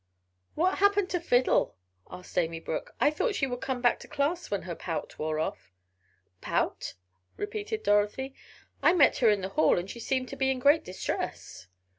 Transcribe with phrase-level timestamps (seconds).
[0.55, 1.75] "What happened to Fiddle?"
[2.09, 2.95] asked Amy Brook.
[2.99, 5.71] "I thought she would come back to class when her pout wore off."
[6.41, 6.95] "Pout?"
[7.37, 8.33] repeated Dorothy.
[8.81, 11.67] "I met her in the hall and she seemed to be in great distress."